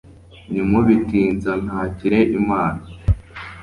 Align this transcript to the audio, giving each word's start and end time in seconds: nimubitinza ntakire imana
nimubitinza 0.51 1.51
ntakire 1.63 2.19
imana 2.39 2.83